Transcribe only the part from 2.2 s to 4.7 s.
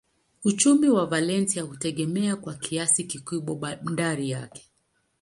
kwa kiasi kikubwa bandari yake.